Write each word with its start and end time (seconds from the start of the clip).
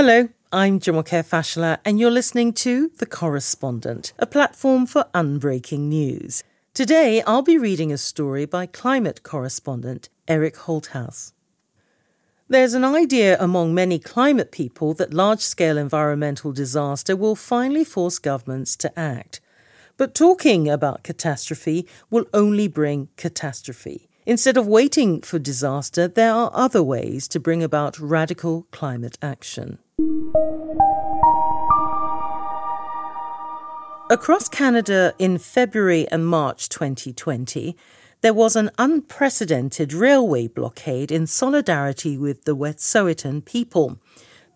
Hello, 0.00 0.28
I'm 0.52 0.78
Jumoke 0.78 1.24
Fashola, 1.24 1.78
and 1.84 1.98
you're 1.98 2.08
listening 2.08 2.52
to 2.52 2.92
The 2.98 3.04
Correspondent, 3.04 4.12
a 4.16 4.28
platform 4.28 4.86
for 4.86 5.06
unbreaking 5.12 5.88
news. 5.88 6.44
Today, 6.72 7.20
I'll 7.22 7.42
be 7.42 7.58
reading 7.58 7.90
a 7.90 7.98
story 7.98 8.44
by 8.46 8.66
climate 8.66 9.24
correspondent 9.24 10.08
Eric 10.28 10.54
Holthaus. 10.54 11.32
There's 12.46 12.74
an 12.74 12.84
idea 12.84 13.36
among 13.40 13.74
many 13.74 13.98
climate 13.98 14.52
people 14.52 14.94
that 14.94 15.12
large 15.12 15.40
scale 15.40 15.76
environmental 15.76 16.52
disaster 16.52 17.16
will 17.16 17.34
finally 17.34 17.82
force 17.82 18.20
governments 18.20 18.76
to 18.76 18.96
act. 18.96 19.40
But 19.96 20.14
talking 20.14 20.68
about 20.68 21.02
catastrophe 21.02 21.88
will 22.08 22.26
only 22.32 22.68
bring 22.68 23.08
catastrophe. 23.16 24.07
Instead 24.28 24.58
of 24.58 24.66
waiting 24.66 25.22
for 25.22 25.38
disaster, 25.38 26.06
there 26.06 26.34
are 26.34 26.50
other 26.52 26.82
ways 26.82 27.26
to 27.28 27.40
bring 27.40 27.62
about 27.62 27.98
radical 27.98 28.66
climate 28.70 29.16
action. 29.22 29.78
Across 34.10 34.50
Canada 34.50 35.14
in 35.18 35.38
February 35.38 36.06
and 36.08 36.26
March 36.26 36.68
2020, 36.68 37.74
there 38.20 38.34
was 38.34 38.54
an 38.54 38.70
unprecedented 38.76 39.94
railway 39.94 40.46
blockade 40.46 41.10
in 41.10 41.26
solidarity 41.26 42.18
with 42.18 42.44
the 42.44 42.54
Wet'suwet'en 42.54 43.42
people. 43.46 43.98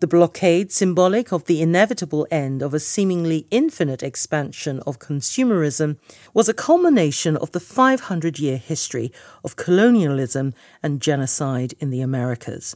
The 0.03 0.07
blockade, 0.07 0.69
symbolic 0.69 1.31
of 1.31 1.45
the 1.45 1.61
inevitable 1.61 2.27
end 2.29 2.61
of 2.61 2.73
a 2.73 2.79
seemingly 2.81 3.47
infinite 3.49 4.03
expansion 4.03 4.81
of 4.81 4.99
consumerism, 4.99 5.95
was 6.33 6.49
a 6.49 6.53
culmination 6.53 7.37
of 7.37 7.53
the 7.53 7.61
500 7.61 8.37
year 8.37 8.57
history 8.57 9.13
of 9.45 9.55
colonialism 9.55 10.55
and 10.83 11.01
genocide 11.01 11.73
in 11.79 11.89
the 11.89 12.01
Americas. 12.01 12.75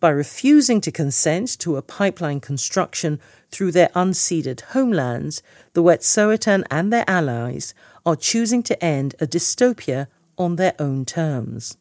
By 0.00 0.08
refusing 0.08 0.80
to 0.80 0.90
consent 0.90 1.60
to 1.60 1.76
a 1.76 1.80
pipeline 1.80 2.40
construction 2.40 3.20
through 3.52 3.70
their 3.70 3.90
unceded 3.94 4.62
homelands, 4.72 5.44
the 5.74 5.82
Wet'suwet'en 5.84 6.64
and 6.72 6.92
their 6.92 7.04
allies 7.06 7.72
are 8.04 8.16
choosing 8.16 8.64
to 8.64 8.84
end 8.84 9.14
a 9.20 9.28
dystopia 9.28 10.08
on 10.36 10.56
their 10.56 10.74
own 10.80 11.04
terms. 11.04 11.76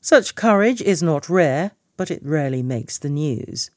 Such 0.00 0.34
courage 0.34 0.80
is 0.80 1.02
not 1.02 1.28
rare, 1.28 1.72
but 1.98 2.10
it 2.10 2.24
rarely 2.24 2.62
makes 2.62 2.96
the 2.96 3.10
news. 3.10 3.70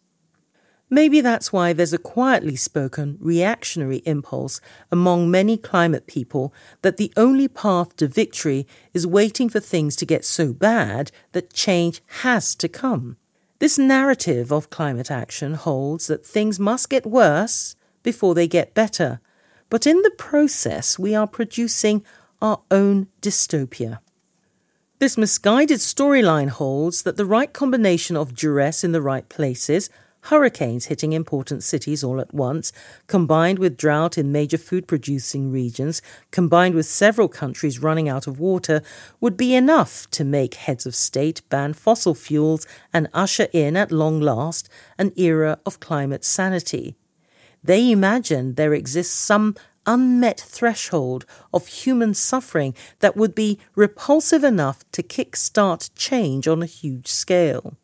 Maybe 0.96 1.20
that's 1.20 1.52
why 1.52 1.74
there's 1.74 1.92
a 1.92 1.98
quietly 1.98 2.56
spoken 2.56 3.18
reactionary 3.20 3.98
impulse 4.06 4.62
among 4.90 5.30
many 5.30 5.58
climate 5.58 6.08
people 6.08 6.54
that 6.84 6.96
the 6.96 7.12
only 7.18 7.50
path 7.50 7.98
to 7.98 8.08
victory 8.08 8.66
is 8.94 9.06
waiting 9.06 9.50
for 9.50 9.60
things 9.60 9.98
to 9.98 10.06
get 10.06 10.24
so 10.24 10.54
bad 10.54 11.12
that 11.34 11.52
change 11.52 12.02
has 12.24 12.56
to 12.56 12.70
come. 12.70 13.18
This 13.60 13.78
narrative 13.78 14.54
of 14.54 14.70
climate 14.70 15.12
action 15.12 15.56
holds 15.56 16.08
that 16.08 16.26
things 16.26 16.62
must 16.62 16.90
get 16.90 17.06
worse 17.06 17.76
before 18.02 18.34
they 18.34 18.48
get 18.48 18.74
better, 18.74 19.20
but 19.70 19.86
in 19.86 20.02
the 20.02 20.12
process, 20.12 20.98
we 20.98 21.14
are 21.14 21.28
producing 21.28 22.06
our 22.42 22.62
own 22.72 23.08
dystopia. 23.22 24.00
This 25.00 25.18
misguided 25.18 25.80
storyline 25.80 26.48
holds 26.48 27.04
that 27.04 27.18
the 27.18 27.26
right 27.26 27.52
combination 27.52 28.16
of 28.16 28.34
duress 28.34 28.82
in 28.82 28.94
the 28.94 29.02
right 29.02 29.28
places 29.28 29.90
hurricanes 30.26 30.86
hitting 30.86 31.14
important 31.14 31.64
cities 31.64 32.04
all 32.04 32.20
at 32.20 32.34
once, 32.34 32.72
combined 33.08 33.60
with 33.60 33.78
drought 33.78 34.18
in 34.18 34.32
major 34.32 34.58
food 34.58 34.88
producing 34.88 35.52
regions, 35.52 36.02
combined 36.32 36.76
with 36.76 36.86
several 36.86 37.28
countries 37.28 37.82
running 37.82 38.10
out 38.10 38.28
of 38.28 38.40
water, 38.40 38.82
would 39.20 39.38
be 39.38 39.54
enough 39.54 40.10
to 40.12 40.24
make 40.24 40.56
heads 40.56 40.86
of 40.86 40.96
state 40.96 41.42
ban 41.50 41.74
fossil 41.74 42.16
fuels 42.16 42.66
and 42.92 43.08
usher 43.14 43.48
in, 43.54 43.78
at 43.78 43.92
long 43.92 44.20
last, 44.20 44.70
an 44.98 45.12
era 45.16 45.60
of 45.66 45.80
climate 45.80 46.26
sanity. 46.26 46.96
They 47.64 47.92
imagine 47.92 48.56
there 48.56 48.74
exists 48.74 49.14
some 49.14 49.56
unmet 49.86 50.40
threshold 50.40 51.26
of 51.54 51.68
human 51.68 52.14
suffering 52.14 52.74
that 53.00 53.16
would 53.16 53.36
be 53.36 53.60
repulsive 53.76 54.44
enough 54.44 54.84
to 54.92 55.04
kick-start 55.04 55.90
change 55.96 56.48
on 56.48 56.64
a 56.64 56.68
huge 56.68 57.08
scale. 57.08 57.78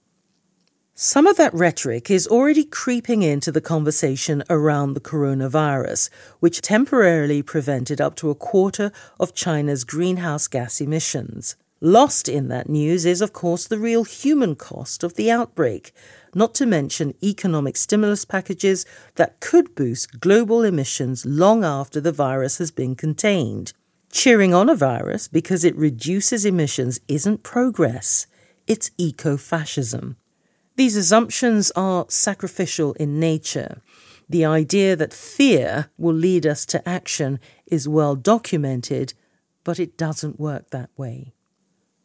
Some 1.03 1.25
of 1.25 1.35
that 1.37 1.55
rhetoric 1.55 2.11
is 2.11 2.27
already 2.27 2.63
creeping 2.63 3.23
into 3.23 3.51
the 3.51 3.59
conversation 3.59 4.43
around 4.51 4.93
the 4.93 4.99
coronavirus, 4.99 6.11
which 6.39 6.61
temporarily 6.61 7.41
prevented 7.41 7.99
up 7.99 8.13
to 8.17 8.29
a 8.29 8.35
quarter 8.35 8.91
of 9.19 9.33
China's 9.33 9.83
greenhouse 9.83 10.47
gas 10.47 10.79
emissions. 10.79 11.55
Lost 11.81 12.29
in 12.29 12.49
that 12.49 12.69
news 12.69 13.03
is, 13.03 13.19
of 13.19 13.33
course, 13.33 13.65
the 13.65 13.79
real 13.79 14.03
human 14.03 14.53
cost 14.53 15.03
of 15.03 15.15
the 15.15 15.31
outbreak, 15.31 15.91
not 16.35 16.53
to 16.53 16.67
mention 16.67 17.15
economic 17.23 17.77
stimulus 17.77 18.23
packages 18.23 18.85
that 19.15 19.39
could 19.39 19.73
boost 19.73 20.19
global 20.19 20.61
emissions 20.61 21.25
long 21.25 21.63
after 21.65 21.99
the 21.99 22.11
virus 22.11 22.59
has 22.59 22.69
been 22.69 22.93
contained. 22.93 23.73
Cheering 24.11 24.53
on 24.53 24.69
a 24.69 24.75
virus 24.75 25.27
because 25.27 25.65
it 25.65 25.75
reduces 25.75 26.45
emissions 26.45 26.99
isn't 27.07 27.41
progress, 27.41 28.27
it's 28.67 28.91
eco 28.99 29.35
fascism. 29.35 30.17
These 30.81 30.97
assumptions 30.97 31.69
are 31.75 32.07
sacrificial 32.09 32.93
in 32.93 33.19
nature. 33.19 33.83
The 34.27 34.45
idea 34.45 34.95
that 34.95 35.13
fear 35.13 35.91
will 35.95 36.15
lead 36.15 36.47
us 36.47 36.65
to 36.65 36.89
action 36.89 37.39
is 37.67 37.87
well 37.87 38.15
documented, 38.15 39.13
but 39.63 39.79
it 39.79 39.95
doesn't 39.95 40.39
work 40.39 40.71
that 40.71 40.89
way. 40.97 41.33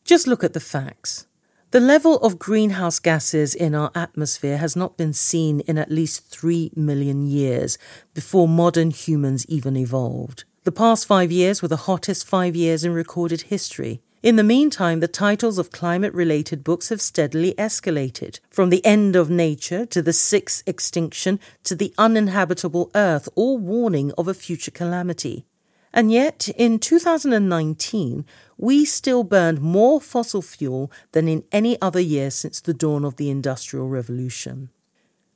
Just 0.05 0.27
look 0.27 0.45
at 0.45 0.53
the 0.53 0.61
facts. 0.61 1.27
The 1.71 1.81
level 1.81 2.19
of 2.19 2.39
greenhouse 2.39 2.99
gases 2.99 3.55
in 3.55 3.75
our 3.75 3.91
atmosphere 3.95 4.59
has 4.59 4.77
not 4.77 4.99
been 4.99 5.15
seen 5.15 5.61
in 5.61 5.79
at 5.79 5.91
least 5.91 6.27
three 6.27 6.71
million 6.77 7.23
years 7.23 7.79
before 8.13 8.47
modern 8.47 8.91
humans 8.91 9.47
even 9.49 9.75
evolved. 9.75 10.45
The 10.65 10.71
past 10.71 11.07
five 11.07 11.33
years 11.33 11.63
were 11.63 11.69
the 11.69 11.87
hottest 11.89 12.27
five 12.27 12.55
years 12.55 12.85
in 12.85 12.93
recorded 12.93 13.49
history. 13.49 14.03
In 14.27 14.35
the 14.35 14.43
meantime, 14.43 14.99
the 14.99 15.07
titles 15.07 15.57
of 15.57 15.71
climate 15.71 16.13
related 16.13 16.65
books 16.65 16.89
have 16.89 17.01
steadily 17.01 17.55
escalated, 17.57 18.41
from 18.51 18.71
The 18.71 18.85
End 18.85 19.15
of 19.15 19.31
Nature 19.31 19.87
to 19.87 20.03
The 20.03 20.13
Sixth 20.13 20.65
Extinction 20.67 21.39
to 21.63 21.77
The 21.77 21.95
Uninhabitable 21.97 22.91
Earth, 22.97 23.29
all 23.37 23.57
warning 23.57 24.11
of 24.19 24.27
a 24.27 24.35
future 24.35 24.73
calamity. 24.73 25.47
And 25.93 26.11
yet, 26.11 26.49
in 26.57 26.81
2019, 26.81 28.27
we 28.59 28.85
still 28.85 29.23
burned 29.23 29.61
more 29.61 30.01
fossil 30.01 30.43
fuel 30.43 30.91
than 31.13 31.29
in 31.29 31.45
any 31.53 31.81
other 31.81 32.01
year 32.01 32.33
since 32.33 32.61
the 32.61 32.75
dawn 32.75 33.05
of 33.05 33.19
the 33.19 33.31
Industrial 33.31 33.89
Revolution. 33.89 34.71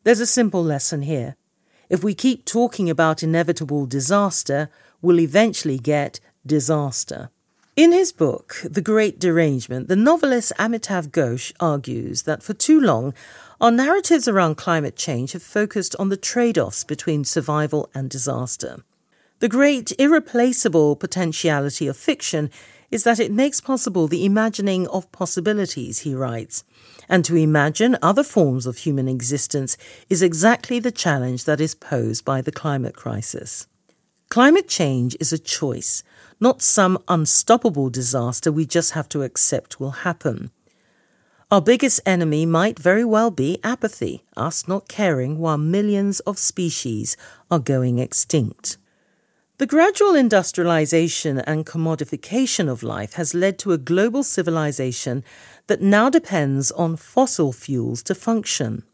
There's 0.02 0.18
a 0.18 0.26
simple 0.26 0.64
lesson 0.64 1.02
here. 1.02 1.36
If 1.88 2.02
we 2.02 2.12
keep 2.12 2.44
talking 2.44 2.90
about 2.90 3.22
inevitable 3.22 3.86
disaster, 3.86 4.68
we'll 5.00 5.20
eventually 5.20 5.78
get 5.78 6.18
disaster. 6.44 7.30
In 7.80 7.92
his 7.92 8.12
book, 8.12 8.60
The 8.62 8.82
Great 8.82 9.18
Derangement, 9.18 9.88
the 9.88 9.96
novelist 9.96 10.52
Amitav 10.58 11.08
Ghosh 11.08 11.50
argues 11.60 12.24
that 12.24 12.42
for 12.42 12.52
too 12.52 12.78
long, 12.78 13.14
our 13.58 13.70
narratives 13.70 14.28
around 14.28 14.56
climate 14.56 14.96
change 14.96 15.32
have 15.32 15.42
focused 15.42 15.96
on 15.98 16.10
the 16.10 16.18
trade 16.18 16.58
offs 16.58 16.84
between 16.84 17.24
survival 17.24 17.88
and 17.94 18.10
disaster. 18.10 18.84
The 19.38 19.48
great 19.48 19.92
irreplaceable 19.98 20.94
potentiality 20.94 21.86
of 21.86 21.96
fiction 21.96 22.50
is 22.90 23.04
that 23.04 23.18
it 23.18 23.32
makes 23.32 23.62
possible 23.62 24.06
the 24.06 24.26
imagining 24.26 24.86
of 24.88 25.10
possibilities, 25.10 26.00
he 26.00 26.14
writes. 26.14 26.64
And 27.08 27.24
to 27.24 27.34
imagine 27.34 27.96
other 28.02 28.24
forms 28.24 28.66
of 28.66 28.76
human 28.76 29.08
existence 29.08 29.78
is 30.10 30.20
exactly 30.20 30.80
the 30.80 30.92
challenge 30.92 31.46
that 31.46 31.62
is 31.62 31.74
posed 31.74 32.26
by 32.26 32.42
the 32.42 32.52
climate 32.52 32.94
crisis. 32.94 33.66
Climate 34.30 34.68
change 34.68 35.16
is 35.18 35.32
a 35.32 35.38
choice, 35.40 36.04
not 36.38 36.62
some 36.62 37.02
unstoppable 37.08 37.90
disaster 37.90 38.52
we 38.52 38.64
just 38.64 38.92
have 38.92 39.08
to 39.08 39.24
accept 39.24 39.80
will 39.80 40.06
happen. 40.06 40.52
Our 41.50 41.60
biggest 41.60 42.00
enemy 42.06 42.46
might 42.46 42.78
very 42.78 43.04
well 43.04 43.32
be 43.32 43.58
apathy, 43.64 44.22
us 44.36 44.68
not 44.68 44.86
caring 44.86 45.38
while 45.38 45.58
millions 45.58 46.20
of 46.20 46.38
species 46.38 47.16
are 47.50 47.58
going 47.58 47.98
extinct. 47.98 48.78
The 49.58 49.66
gradual 49.66 50.14
industrialization 50.14 51.40
and 51.40 51.66
commodification 51.66 52.68
of 52.70 52.84
life 52.84 53.14
has 53.14 53.34
led 53.34 53.58
to 53.58 53.72
a 53.72 53.78
global 53.78 54.22
civilization 54.22 55.24
that 55.66 55.82
now 55.82 56.08
depends 56.08 56.70
on 56.70 56.94
fossil 56.94 57.52
fuels 57.52 58.00
to 58.04 58.14
function. 58.14 58.84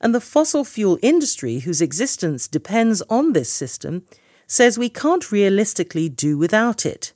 And 0.00 0.12
the 0.12 0.20
fossil 0.20 0.64
fuel 0.64 0.98
industry, 1.02 1.60
whose 1.60 1.80
existence 1.80 2.48
depends 2.48 3.00
on 3.02 3.32
this 3.32 3.48
system, 3.52 4.04
says 4.52 4.78
we 4.78 4.90
can't 4.90 5.32
realistically 5.32 6.10
do 6.10 6.36
without 6.36 6.84
it. 6.84 7.14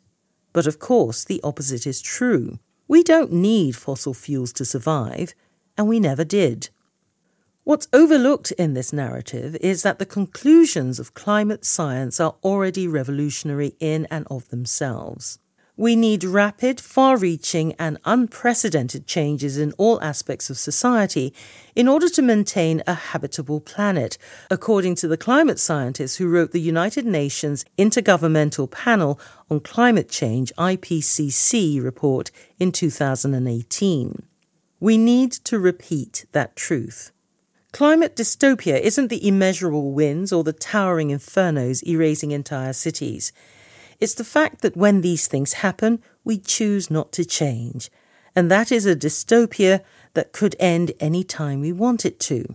But 0.55 0.67
of 0.67 0.79
course, 0.79 1.23
the 1.23 1.43
opposite 1.45 1.87
is 1.87 2.01
true. 2.01 2.59
We 2.89 3.03
don't 3.03 3.31
need 3.31 3.77
fossil 3.77 4.15
fuels 4.15 4.55
to 4.55 4.65
survive, 4.65 5.35
and 5.77 5.87
we 5.87 6.01
never 6.01 6.25
did. 6.25 6.71
What's 7.63 7.89
overlooked 7.93 8.53
in 8.53 8.73
this 8.73 8.91
narrative 8.91 9.55
is 9.61 9.83
that 9.83 9.99
the 9.99 10.07
conclusions 10.07 10.99
of 10.99 11.13
climate 11.13 11.67
science 11.67 12.21
are 12.21 12.37
already 12.43 12.89
revolutionary 12.89 13.75
in 13.81 14.07
and 14.11 14.27
of 14.31 14.49
themselves. 14.49 15.39
We 15.79 15.95
need 15.95 16.25
rapid, 16.25 16.81
far 16.81 17.19
reaching, 17.19 17.75
and 17.75 17.99
unprecedented 18.07 19.07
changes 19.07 19.59
in 19.59 19.73
all 19.73 20.03
aspects 20.03 20.49
of 20.49 20.57
society 20.57 21.35
in 21.75 21.87
order 21.87 22.09
to 22.09 22.23
maintain 22.23 22.83
a 22.87 22.95
habitable 22.95 23.61
planet, 23.61 24.17
according 24.51 24.95
to 24.97 25.09
the 25.09 25.19
climate 25.19 25.59
scientists 25.59 26.17
who 26.17 26.29
wrote 26.29 26.53
the 26.53 26.63
United 26.63 27.05
Nations 27.05 27.67
Intergovernmental 27.77 28.71
Panel 28.71 29.21
on 29.51 29.61
Climate 29.61 30.09
Change 30.09 30.51
IPCC 30.57 31.85
report 31.85 32.31
in 32.59 32.73
2018. 32.73 34.23
We 34.81 34.97
need 34.97 35.33
to 35.33 35.59
repeat 35.59 36.25
that 36.33 36.57
truth. 36.57 37.13
Climate 37.73 38.17
dystopia 38.17 38.81
isn't 38.81 39.09
the 39.09 39.29
immeasurable 39.29 39.93
winds 39.93 40.33
or 40.33 40.43
the 40.43 40.55
towering 40.55 41.11
infernos 41.11 41.87
erasing 41.87 42.31
entire 42.31 42.73
cities. 42.73 43.31
It's 44.01 44.15
the 44.15 44.25
fact 44.25 44.61
that 44.63 44.77
when 44.77 45.01
these 45.01 45.27
things 45.27 45.55
happen, 45.55 46.03
we 46.25 46.39
choose 46.39 46.91
not 46.91 47.13
to 47.13 47.25
change. 47.25 47.91
And 48.35 48.51
that 48.51 48.71
is 48.71 48.85
a 48.85 48.95
dystopia 48.95 49.83
that 50.15 50.33
could 50.33 50.57
end 50.59 50.93
any 51.01 51.25
time 51.25 51.61
we 51.61 51.73
want 51.73 52.05
it 52.05 52.21
to. 52.21 52.55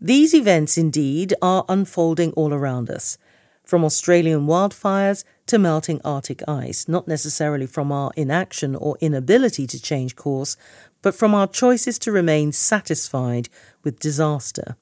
These 0.00 0.34
events, 0.34 0.78
indeed, 0.78 1.34
are 1.42 1.64
unfolding 1.68 2.32
all 2.32 2.54
around 2.54 2.88
us, 2.88 3.18
from 3.64 3.84
Australian 3.84 4.46
wildfires 4.46 5.24
to 5.46 5.58
melting 5.58 6.00
Arctic 6.04 6.48
ice, 6.48 6.86
not 6.86 7.08
necessarily 7.08 7.66
from 7.66 7.90
our 7.90 8.12
inaction 8.16 8.76
or 8.76 8.96
inability 9.00 9.66
to 9.66 9.82
change 9.82 10.14
course, 10.14 10.56
but 11.02 11.14
from 11.14 11.34
our 11.34 11.48
choices 11.48 11.98
to 11.98 12.12
remain 12.12 12.52
satisfied 12.52 13.48
with 13.82 13.98
disaster. 13.98 14.76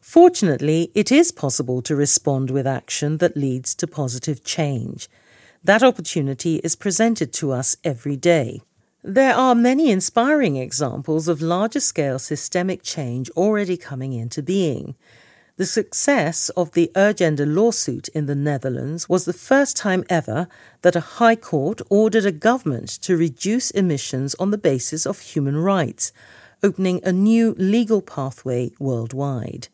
Fortunately, 0.00 0.90
it 0.94 1.10
is 1.10 1.32
possible 1.32 1.82
to 1.82 1.96
respond 1.96 2.50
with 2.50 2.66
action 2.66 3.18
that 3.18 3.36
leads 3.36 3.74
to 3.74 3.86
positive 3.86 4.44
change. 4.44 5.08
That 5.62 5.82
opportunity 5.82 6.56
is 6.64 6.74
presented 6.74 7.34
to 7.34 7.52
us 7.52 7.76
every 7.84 8.16
day. 8.16 8.62
There 9.04 9.34
are 9.34 9.54
many 9.54 9.90
inspiring 9.90 10.56
examples 10.56 11.28
of 11.28 11.42
larger 11.42 11.80
scale 11.80 12.18
systemic 12.18 12.82
change 12.82 13.28
already 13.30 13.76
coming 13.76 14.14
into 14.14 14.42
being. 14.42 14.94
The 15.58 15.66
success 15.66 16.48
of 16.50 16.72
the 16.72 16.90
Urgenda 16.94 17.44
lawsuit 17.44 18.08
in 18.08 18.24
the 18.24 18.34
Netherlands 18.34 19.06
was 19.06 19.26
the 19.26 19.34
first 19.34 19.76
time 19.76 20.04
ever 20.08 20.48
that 20.80 20.96
a 20.96 21.18
high 21.18 21.36
court 21.36 21.82
ordered 21.90 22.24
a 22.24 22.32
government 22.32 22.88
to 23.02 23.16
reduce 23.16 23.70
emissions 23.70 24.34
on 24.36 24.50
the 24.50 24.58
basis 24.58 25.04
of 25.04 25.20
human 25.20 25.58
rights, 25.58 26.12
opening 26.62 27.02
a 27.04 27.12
new 27.12 27.54
legal 27.58 28.00
pathway 28.00 28.70
worldwide. 28.78 29.68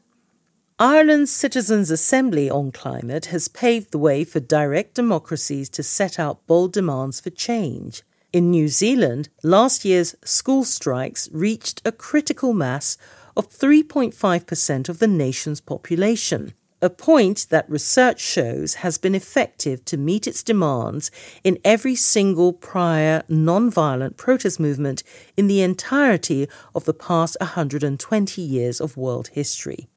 Ireland's 0.78 1.30
Citizens' 1.30 1.90
Assembly 1.90 2.50
on 2.50 2.70
climate 2.70 3.26
has 3.26 3.48
paved 3.48 3.92
the 3.92 3.98
way 3.98 4.24
for 4.24 4.40
direct 4.40 4.92
democracies 4.92 5.70
to 5.70 5.82
set 5.82 6.18
out 6.18 6.46
bold 6.46 6.74
demands 6.74 7.18
for 7.18 7.30
change. 7.30 8.02
In 8.30 8.50
New 8.50 8.68
Zealand, 8.68 9.30
last 9.42 9.86
year's 9.86 10.14
school 10.22 10.64
strikes 10.64 11.30
reached 11.32 11.80
a 11.86 11.92
critical 11.92 12.52
mass 12.52 12.98
of 13.34 13.48
3.5% 13.48 14.90
of 14.90 14.98
the 14.98 15.06
nation's 15.06 15.62
population, 15.62 16.52
a 16.82 16.90
point 16.90 17.46
that 17.48 17.70
research 17.70 18.20
shows 18.20 18.74
has 18.74 18.98
been 18.98 19.14
effective 19.14 19.82
to 19.86 19.96
meet 19.96 20.26
its 20.26 20.42
demands 20.42 21.10
in 21.42 21.58
every 21.64 21.94
single 21.94 22.52
prior 22.52 23.22
non-violent 23.30 24.18
protest 24.18 24.60
movement 24.60 25.02
in 25.38 25.46
the 25.46 25.62
entirety 25.62 26.46
of 26.74 26.84
the 26.84 26.92
past 26.92 27.34
120 27.40 28.42
years 28.42 28.78
of 28.78 28.98
world 28.98 29.28
history. 29.28 29.88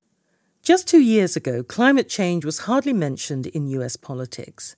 Just 0.69 0.87
two 0.87 1.01
years 1.01 1.35
ago, 1.35 1.63
climate 1.63 2.07
change 2.07 2.45
was 2.45 2.67
hardly 2.67 2.93
mentioned 2.93 3.47
in 3.47 3.65
US 3.69 3.95
politics. 3.95 4.75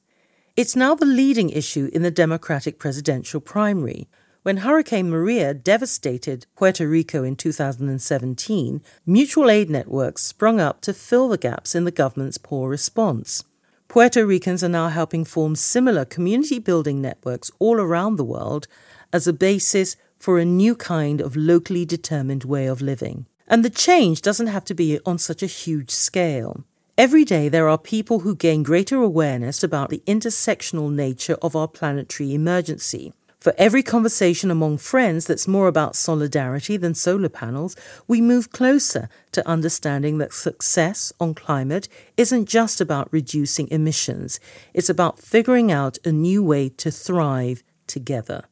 It's 0.56 0.74
now 0.74 0.96
the 0.96 1.06
leading 1.06 1.50
issue 1.50 1.90
in 1.92 2.02
the 2.02 2.10
Democratic 2.10 2.80
presidential 2.80 3.42
primary. 3.42 4.08
When 4.44 4.64
Hurricane 4.64 5.10
Maria 5.10 5.54
devastated 5.54 6.46
Puerto 6.56 6.88
Rico 6.88 7.26
in 7.26 7.36
2017, 7.36 8.82
mutual 9.06 9.50
aid 9.50 9.70
networks 9.70 10.24
sprung 10.24 10.62
up 10.62 10.80
to 10.84 10.94
fill 10.94 11.28
the 11.28 11.38
gaps 11.38 11.76
in 11.76 11.84
the 11.84 11.92
government's 11.92 12.38
poor 12.38 12.70
response. 12.70 13.44
Puerto 13.90 14.26
Ricans 14.26 14.64
are 14.64 14.70
now 14.70 14.88
helping 14.88 15.26
form 15.26 15.58
similar 15.58 16.06
community 16.06 16.58
building 16.58 17.02
networks 17.02 17.52
all 17.60 17.82
around 17.82 18.16
the 18.16 18.24
world 18.24 18.66
as 19.12 19.28
a 19.28 19.34
basis 19.34 19.98
for 20.16 20.40
a 20.40 20.46
new 20.46 20.74
kind 20.74 21.20
of 21.20 21.36
locally 21.36 21.84
determined 21.84 22.46
way 22.46 22.66
of 22.68 22.82
living. 22.82 23.26
And 23.52 23.66
the 23.66 23.70
change 23.70 24.22
doesn't 24.22 24.48
have 24.48 24.64
to 24.64 24.74
be 24.74 24.98
on 25.06 25.18
such 25.18 25.44
a 25.44 25.46
huge 25.46 25.92
scale. 25.92 26.64
Every 26.98 27.26
day, 27.26 27.50
there 27.50 27.68
are 27.68 27.78
people 27.78 28.20
who 28.20 28.34
gain 28.34 28.64
greater 28.64 28.96
awareness 28.96 29.62
about 29.62 29.90
the 29.90 30.02
intersectional 30.08 30.90
nature 30.90 31.38
of 31.42 31.54
our 31.54 31.68
planetary 31.68 32.34
emergency. 32.34 33.12
For 33.42 33.54
every 33.58 33.84
conversation 33.84 34.52
among 34.52 34.78
friends 34.78 35.26
that's 35.26 35.50
more 35.50 35.68
about 35.68 35.98
solidarity 35.98 36.78
than 36.78 36.96
solar 36.96 37.28
panels, 37.28 37.76
we 38.08 38.22
move 38.22 38.54
closer 38.54 39.10
to 39.34 39.46
understanding 39.46 40.18
that 40.20 40.32
success 40.32 41.12
on 41.20 41.34
climate 41.34 41.90
isn't 42.16 42.48
just 42.48 42.80
about 42.80 43.12
reducing 43.12 43.68
emissions, 43.68 44.40
it's 44.74 44.90
about 44.90 45.20
figuring 45.20 45.74
out 45.74 45.98
a 46.06 46.12
new 46.14 46.42
way 46.42 46.70
to 46.70 46.90
thrive 46.90 47.64
together. 47.86 48.46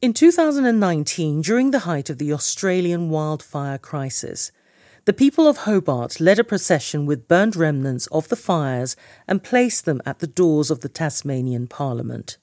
In 0.00 0.12
2019, 0.12 1.42
during 1.42 1.72
the 1.72 1.80
height 1.80 2.08
of 2.08 2.18
the 2.18 2.32
Australian 2.32 3.10
wildfire 3.10 3.78
crisis, 3.78 4.52
the 5.06 5.12
people 5.12 5.48
of 5.48 5.64
Hobart 5.66 6.20
led 6.20 6.38
a 6.38 6.44
procession 6.44 7.04
with 7.04 7.26
burned 7.26 7.56
remnants 7.56 8.06
of 8.12 8.28
the 8.28 8.36
fires 8.36 8.94
and 9.26 9.42
placed 9.42 9.86
them 9.86 10.00
at 10.06 10.20
the 10.20 10.28
doors 10.28 10.70
of 10.70 10.82
the 10.82 10.88
Tasmanian 10.88 11.66
Parliament. 11.66 12.38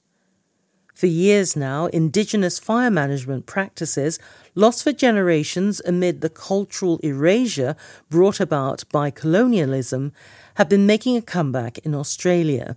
For 0.94 1.06
years 1.06 1.56
now, 1.56 1.86
Indigenous 1.86 2.58
fire 2.58 2.90
management 2.90 3.46
practices, 3.46 4.18
lost 4.54 4.84
for 4.84 4.92
generations 4.92 5.80
amid 5.86 6.20
the 6.20 6.28
cultural 6.28 6.98
erasure 6.98 7.74
brought 8.10 8.38
about 8.38 8.84
by 8.92 9.10
colonialism, 9.10 10.12
have 10.56 10.68
been 10.68 10.84
making 10.84 11.16
a 11.16 11.22
comeback 11.22 11.78
in 11.78 11.94
Australia. 11.94 12.76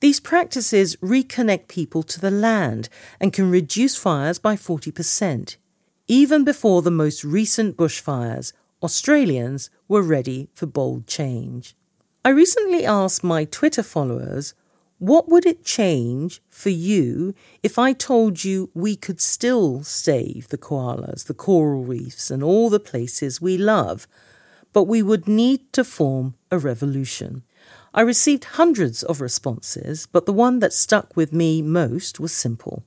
These 0.00 0.20
practices 0.20 0.96
reconnect 0.96 1.68
people 1.68 2.02
to 2.02 2.20
the 2.20 2.30
land 2.30 2.88
and 3.18 3.32
can 3.32 3.50
reduce 3.50 3.96
fires 3.96 4.38
by 4.38 4.54
40%. 4.56 5.56
Even 6.06 6.44
before 6.44 6.82
the 6.82 6.90
most 6.90 7.24
recent 7.24 7.76
bushfires, 7.76 8.52
Australians 8.82 9.70
were 9.88 10.02
ready 10.02 10.48
for 10.54 10.66
bold 10.66 11.06
change. 11.06 11.74
I 12.24 12.28
recently 12.28 12.84
asked 12.84 13.24
my 13.24 13.44
Twitter 13.44 13.82
followers, 13.82 14.54
what 14.98 15.28
would 15.28 15.44
it 15.46 15.64
change 15.64 16.40
for 16.48 16.70
you 16.70 17.34
if 17.62 17.78
I 17.78 17.92
told 17.92 18.44
you 18.44 18.70
we 18.74 18.96
could 18.96 19.20
still 19.20 19.82
save 19.82 20.48
the 20.48 20.58
koalas, 20.58 21.26
the 21.26 21.34
coral 21.34 21.84
reefs, 21.84 22.30
and 22.30 22.42
all 22.42 22.70
the 22.70 22.80
places 22.80 23.40
we 23.40 23.58
love, 23.58 24.06
but 24.72 24.84
we 24.84 25.02
would 25.02 25.28
need 25.28 25.72
to 25.72 25.84
form 25.84 26.34
a 26.50 26.58
revolution? 26.58 27.42
I 27.94 28.02
received 28.02 28.44
hundreds 28.44 29.02
of 29.02 29.20
responses, 29.20 30.06
but 30.12 30.26
the 30.26 30.32
one 30.32 30.58
that 30.58 30.72
stuck 30.72 31.16
with 31.16 31.32
me 31.32 31.62
most 31.62 32.20
was 32.20 32.32
simple. 32.32 32.84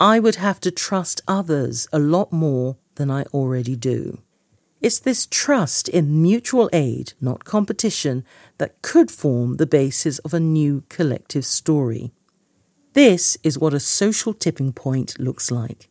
I 0.00 0.18
would 0.18 0.36
have 0.36 0.60
to 0.60 0.70
trust 0.70 1.20
others 1.28 1.86
a 1.92 1.98
lot 1.98 2.32
more 2.32 2.76
than 2.94 3.10
I 3.10 3.22
already 3.24 3.76
do. 3.76 4.22
It's 4.80 4.98
this 4.98 5.26
trust 5.30 5.88
in 5.88 6.20
mutual 6.20 6.68
aid, 6.72 7.12
not 7.20 7.44
competition, 7.44 8.24
that 8.58 8.82
could 8.82 9.12
form 9.12 9.56
the 9.56 9.66
basis 9.66 10.18
of 10.20 10.34
a 10.34 10.40
new 10.40 10.82
collective 10.88 11.44
story. 11.44 12.10
This 12.94 13.38
is 13.44 13.58
what 13.58 13.74
a 13.74 13.80
social 13.80 14.34
tipping 14.34 14.72
point 14.72 15.20
looks 15.20 15.52
like. 15.52 15.88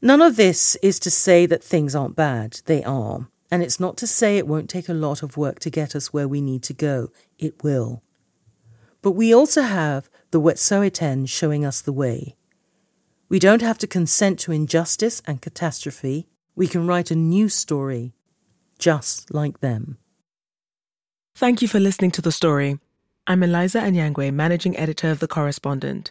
None 0.00 0.22
of 0.22 0.36
this 0.36 0.76
is 0.76 1.00
to 1.00 1.10
say 1.10 1.46
that 1.46 1.64
things 1.64 1.96
aren't 1.96 2.14
bad, 2.14 2.60
they 2.66 2.84
are. 2.84 3.28
And 3.52 3.62
it's 3.62 3.78
not 3.78 3.98
to 3.98 4.06
say 4.06 4.38
it 4.38 4.48
won't 4.48 4.70
take 4.70 4.88
a 4.88 4.94
lot 4.94 5.22
of 5.22 5.36
work 5.36 5.60
to 5.60 5.68
get 5.68 5.94
us 5.94 6.10
where 6.10 6.26
we 6.26 6.40
need 6.40 6.62
to 6.62 6.72
go. 6.72 7.12
It 7.38 7.62
will. 7.62 8.02
But 9.02 9.10
we 9.10 9.34
also 9.34 9.60
have 9.60 10.08
the 10.30 10.40
Wet'suwet'en 10.40 11.28
showing 11.28 11.62
us 11.62 11.82
the 11.82 11.92
way. 11.92 12.34
We 13.28 13.38
don't 13.38 13.60
have 13.60 13.76
to 13.78 13.86
consent 13.86 14.38
to 14.40 14.52
injustice 14.52 15.20
and 15.26 15.42
catastrophe. 15.42 16.28
We 16.56 16.66
can 16.66 16.86
write 16.86 17.10
a 17.10 17.14
new 17.14 17.50
story, 17.50 18.14
just 18.78 19.34
like 19.34 19.60
them. 19.60 19.98
Thank 21.34 21.60
you 21.60 21.68
for 21.68 21.78
listening 21.78 22.12
to 22.12 22.22
the 22.22 22.32
story. 22.32 22.78
I'm 23.26 23.42
Eliza 23.42 23.80
Anyangwe, 23.80 24.32
managing 24.32 24.78
editor 24.78 25.10
of 25.10 25.20
The 25.20 25.28
Correspondent. 25.28 26.10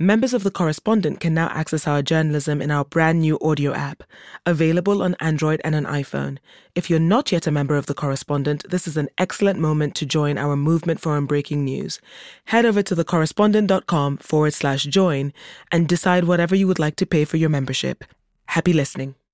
Members 0.00 0.32
of 0.32 0.44
The 0.44 0.52
Correspondent 0.52 1.18
can 1.18 1.34
now 1.34 1.48
access 1.48 1.84
our 1.88 2.02
journalism 2.02 2.62
in 2.62 2.70
our 2.70 2.84
brand 2.84 3.18
new 3.18 3.36
audio 3.40 3.74
app, 3.74 4.04
available 4.46 5.02
on 5.02 5.16
Android 5.18 5.60
and 5.64 5.74
an 5.74 5.86
iPhone. 5.86 6.38
If 6.76 6.88
you're 6.88 7.00
not 7.00 7.32
yet 7.32 7.48
a 7.48 7.50
member 7.50 7.74
of 7.74 7.86
The 7.86 7.94
Correspondent, 7.94 8.70
this 8.70 8.86
is 8.86 8.96
an 8.96 9.08
excellent 9.18 9.58
moment 9.58 9.96
to 9.96 10.06
join 10.06 10.38
our 10.38 10.54
movement 10.54 11.00
for 11.00 11.20
unbreaking 11.20 11.64
news. 11.64 12.00
Head 12.44 12.64
over 12.64 12.80
to 12.80 12.94
thecorrespondent.com 12.94 14.18
forward 14.18 14.54
slash 14.54 14.84
join 14.84 15.32
and 15.72 15.88
decide 15.88 16.24
whatever 16.24 16.54
you 16.54 16.68
would 16.68 16.78
like 16.78 16.94
to 16.94 17.04
pay 17.04 17.24
for 17.24 17.36
your 17.36 17.50
membership. 17.50 18.04
Happy 18.46 18.72
listening. 18.72 19.16